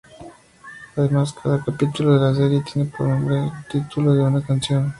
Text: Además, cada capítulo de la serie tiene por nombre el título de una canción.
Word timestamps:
Además, 0.95 1.31
cada 1.33 1.63
capítulo 1.63 2.15
de 2.15 2.19
la 2.25 2.33
serie 2.33 2.63
tiene 2.63 2.89
por 2.89 3.07
nombre 3.07 3.35
el 3.43 3.51
título 3.69 4.15
de 4.15 4.23
una 4.23 4.41
canción. 4.41 4.89